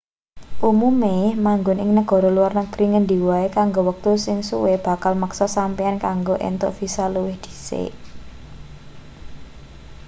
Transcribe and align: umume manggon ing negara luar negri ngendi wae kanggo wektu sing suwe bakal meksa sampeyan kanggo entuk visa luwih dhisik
umume 0.69 1.15
manggon 1.45 1.81
ing 1.83 1.89
negara 1.99 2.29
luar 2.37 2.51
negri 2.59 2.85
ngendi 2.91 3.17
wae 3.29 3.47
kanggo 3.57 3.81
wektu 3.89 4.11
sing 4.25 4.37
suwe 4.49 4.73
bakal 4.87 5.13
meksa 5.21 5.45
sampeyan 5.57 5.97
kanggo 6.05 6.35
entuk 6.49 6.71
visa 6.77 7.05
luwih 7.13 7.37
dhisik 7.43 7.93